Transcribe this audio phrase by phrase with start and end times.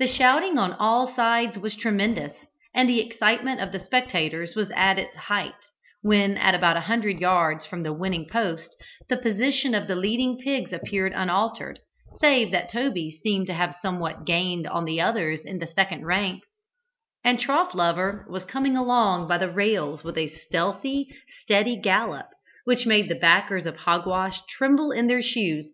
[0.00, 2.32] The shouting on all sides was tremendous,
[2.74, 5.54] and the excitement of the spectators was at its height,
[6.00, 8.74] when at about a hundred yards from the winning post
[9.08, 11.78] the position of the leading pigs appeared unaltered,
[12.18, 16.42] save that Toby seemed to have somewhat gained on the others in the second rank,
[17.22, 21.06] and Trough lover was coming along by the rails with a stealthy,
[21.40, 22.26] steady gallop,
[22.64, 25.68] which made the backers of Hogwash tremble in their shoes.